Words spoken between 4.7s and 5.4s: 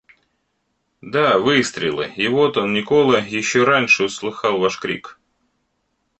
крик.